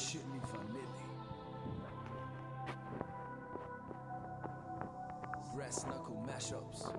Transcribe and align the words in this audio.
Chimney 0.00 0.40
Family. 0.40 0.80
Brass 5.54 5.84
Knuckle 5.84 6.16
Mashups. 6.26 6.92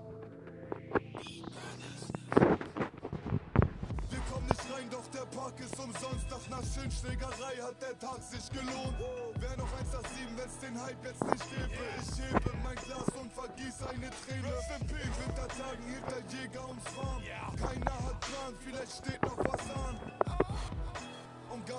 Wir 4.09 4.19
kommen 4.29 4.47
nicht 4.47 4.65
rein, 4.71 4.87
doch 4.91 5.07
der 5.07 5.25
Park 5.35 5.59
ist 5.59 5.79
umsonst. 5.79 6.29
Nach 6.29 6.45
einer 6.45 6.63
schönen 6.63 6.91
Schlägerei 6.91 7.55
hat 7.61 7.81
der 7.81 7.97
Tag 7.97 8.21
sich 8.21 8.47
gelohnt. 8.51 8.95
Wer 9.39 9.57
noch 9.57 9.73
eins 9.79 9.91
nach 9.93 10.07
sieben, 10.13 10.37
wenn's 10.37 10.59
den 10.59 10.79
Hype 10.79 11.03
jetzt 11.03 11.23
nicht 11.25 11.49
gäbe. 11.49 11.83
Ich 12.01 12.23
hebe 12.23 12.51
mein 12.63 12.75
Glas 12.75 13.09
und 13.19 13.33
vergieß 13.33 13.81
eine 13.89 14.09
Träne. 14.23 14.53
In 14.79 15.11
Wintertagen 15.25 15.85
hielt 15.87 16.05
der 16.05 16.21
Jäger 16.37 16.69
uns 16.69 16.85
warm. 16.95 17.23
Keiner 17.57 17.97
hat 18.05 18.19
Plan, 18.21 18.53
vielleicht 18.59 18.91
steht 18.91 19.21
noch 19.23 19.39
was 19.39 19.69
an. 19.71 20.30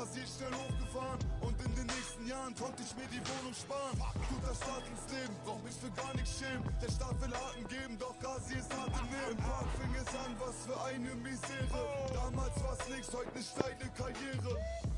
Ist 0.02 0.34
schnell 0.34 0.50
hochgefahren 0.50 1.22
Und 1.46 1.54
in 1.62 1.74
den 1.76 1.86
nächsten 1.86 2.26
Jahren 2.26 2.52
konnte 2.58 2.82
ich 2.82 2.90
mir 2.98 3.06
die 3.06 3.22
Wohnung 3.22 3.54
sparen. 3.54 3.94
Guter 4.34 4.50
Start 4.50 4.82
ins 4.90 5.06
Leben, 5.14 5.30
brauch 5.46 5.62
mich 5.62 5.78
für 5.78 5.94
gar 5.94 6.10
nichts 6.18 6.42
schämen. 6.42 6.66
Der 6.82 6.90
Staat 6.90 7.14
will 7.22 7.30
Haken 7.30 7.62
geben, 7.70 7.94
doch 8.02 8.18
Gazi 8.18 8.58
ist 8.58 8.66
hart 8.74 8.90
im 8.98 9.06
Nehmen. 9.14 9.38
Im 9.38 9.46
Park 9.46 9.70
fing 9.78 9.94
es 9.94 10.10
an, 10.18 10.34
was 10.42 10.66
für 10.66 10.74
eine 10.90 11.14
Misere. 11.22 11.86
Damals 12.18 12.56
war's 12.66 12.82
nix, 12.90 13.14
heute 13.14 13.30
ne 13.30 13.42
steile 13.46 13.86
Karriere. 13.94 14.52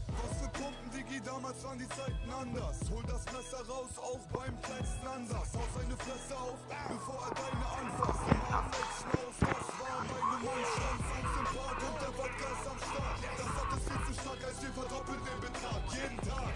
Was 0.09 0.33
für 0.41 0.51
Pumpen, 0.57 0.89
Digi, 0.97 1.21
damals 1.21 1.61
waren 1.63 1.79
die 1.79 1.91
Zeiten 1.93 2.31
anders. 2.33 2.81
Hol 2.89 3.05
das 3.05 3.29
Messer 3.29 3.61
raus, 3.69 3.93
auch 4.01 4.25
beim 4.33 4.57
kleinsten 4.65 5.05
Ansatz. 5.05 5.53
Hau 5.53 5.69
seine 5.77 5.97
Fresse 6.01 6.33
auf, 6.33 6.57
bevor 6.89 7.21
er 7.29 7.35
deine 7.45 7.67
anfasst. 7.77 8.25
Im 8.25 8.41
Haarfleck 8.49 8.93
Jeden 16.05 16.21
Tag, 16.29 16.53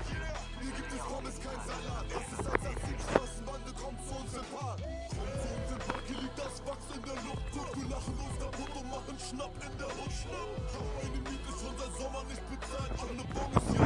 hier 0.61 0.73
gibt 0.77 0.93
es 0.93 1.01
Pommes, 1.09 1.37
kein 1.41 1.61
Salat. 1.65 2.05
Es 2.13 2.39
ist 2.39 2.47
als 2.53 2.81
die 2.85 3.01
Straßenbande 3.01 3.73
kommt 3.81 4.01
zu 4.05 4.13
uns 4.21 4.33
im 4.37 4.45
Park. 4.53 4.77
Kommt 4.77 5.41
zu 5.41 5.49
uns 5.57 5.73
im 5.73 5.79
Park, 5.89 6.05
hier 6.05 6.21
liegt 6.21 6.39
das 6.39 6.55
Wachs 6.69 6.89
in 6.93 7.03
der 7.09 7.17
Luft. 7.25 7.49
Gut, 7.57 7.71
wir 7.81 7.89
lachen 7.89 8.17
uns 8.21 8.37
kaputt 8.37 8.73
und 8.77 8.91
machen 8.93 9.17
Schnapp 9.17 9.55
in 9.65 9.79
der 9.81 9.89
Hut 9.89 10.13
Schnapp 10.13 10.53
Meine 11.01 11.21
Miete 11.25 11.49
ist 11.49 11.61
schon 11.65 11.75
seit 11.81 11.93
Sommer 11.97 12.23
nicht 12.29 12.45
bezahlt. 12.45 12.93
Alle 13.01 13.25
Bon 13.25 13.51
ist 13.57 13.78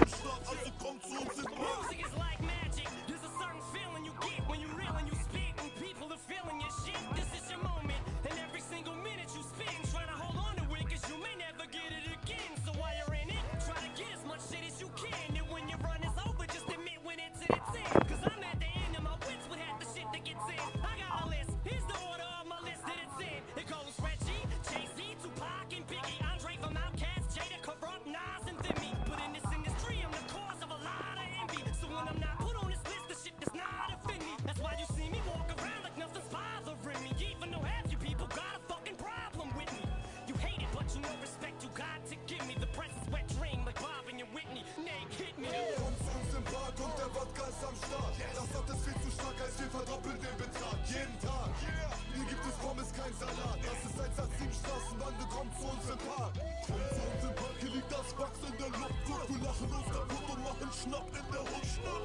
Park, 58.16 58.32
hier 58.40 58.50
liegt 58.50 58.50
das 58.50 58.50
Wachs 58.50 58.50
in 58.50 58.58
der 58.58 58.68
Luft 58.68 59.04
Gut, 59.06 59.28
wir 59.28 59.42
lachen 59.46 59.70
uns 59.72 59.86
kaputt 59.86 60.36
und 60.36 60.42
machen 60.42 60.70
Schnapp 60.72 61.08
in 61.08 61.32
der 61.32 61.40
Hut 61.40 61.66
Schnapp 61.66 62.02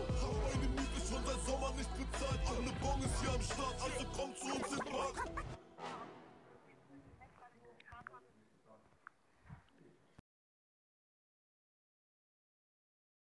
Meine 0.47 0.67
Miete 0.75 0.99
schon 1.07 1.21
seit 1.25 1.41
Sommer 1.45 1.71
nicht 1.75 1.91
bezahlt 1.97 2.41
Alle 2.47 2.73
Bon 2.81 2.99
ist 3.01 3.21
hier 3.21 3.33
am 3.33 3.41
Start, 3.41 3.75
also 3.81 4.05
kommt 4.15 4.37
zu 4.37 4.45
uns 4.55 4.71
im 4.71 5.46